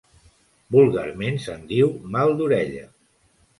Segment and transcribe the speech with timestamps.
[0.75, 2.85] Vulgarment se'n diu mal d'orella.